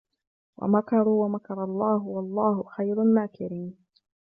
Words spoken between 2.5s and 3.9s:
خَيْرُ الْمَاكِرِينَ